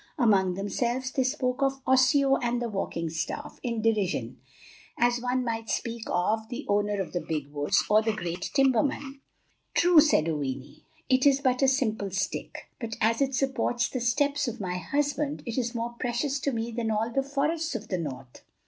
Among 0.17 0.55
themselves 0.55 1.11
they 1.11 1.23
spoke 1.23 1.61
of 1.61 1.79
"Osseo 1.85 2.37
of 2.37 2.59
the 2.59 2.69
walking 2.69 3.07
staff," 3.11 3.59
in 3.61 3.83
derision, 3.83 4.41
as 4.97 5.21
one 5.21 5.43
might 5.43 5.69
speak 5.69 6.05
of 6.09 6.49
"the 6.49 6.65
owner 6.67 6.99
of 6.99 7.13
the 7.13 7.21
big 7.21 7.49
woods," 7.53 7.83
or 7.87 8.01
"the 8.01 8.11
great 8.11 8.49
timberman." 8.55 9.21
"True," 9.75 9.99
said 9.99 10.27
Oweenee, 10.27 10.85
"it 11.07 11.27
is 11.27 11.39
but 11.39 11.61
a 11.61 11.67
simple 11.67 12.09
stick; 12.09 12.67
but 12.79 12.95
as 12.99 13.21
it 13.21 13.35
supports 13.35 13.89
the 13.89 14.01
steps 14.01 14.47
of 14.47 14.59
my 14.59 14.77
husband, 14.79 15.43
it 15.45 15.55
is 15.59 15.75
more 15.75 15.93
precious 15.99 16.39
to 16.39 16.51
me 16.51 16.71
than 16.71 16.89
all 16.89 17.11
the 17.11 17.21
forests 17.21 17.75
of 17.75 17.89
the 17.89 17.99
north." 17.99 18.41